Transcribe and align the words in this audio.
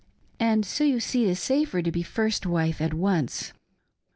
And 0.39 0.65
so 0.65 0.83
you 0.83 0.99
see 0.99 1.25
it 1.25 1.29
is 1.29 1.39
safer 1.39 1.83
to 1.83 1.91
be 1.91 2.01
first 2.01 2.47
wife 2.47 2.81
at 2.81 2.91
once." 2.95 3.53